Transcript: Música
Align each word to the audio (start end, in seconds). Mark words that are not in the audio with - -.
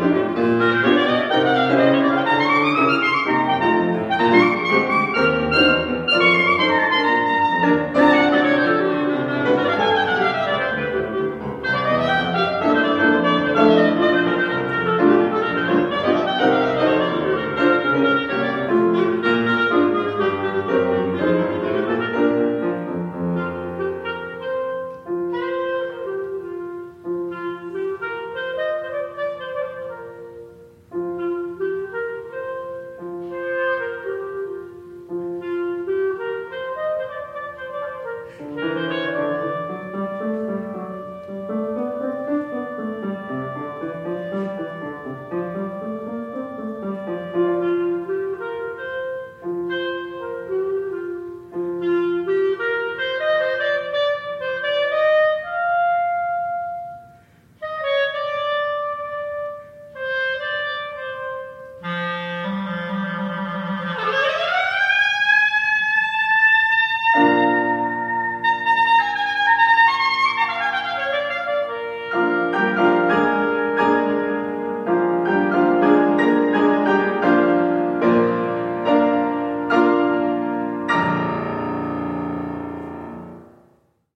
Música 0.00 0.67